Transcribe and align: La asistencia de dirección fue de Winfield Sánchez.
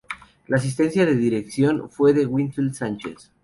La 0.47 0.57
asistencia 0.57 1.05
de 1.05 1.13
dirección 1.15 1.87
fue 1.91 2.11
de 2.15 2.25
Winfield 2.25 2.73
Sánchez. 2.73 3.31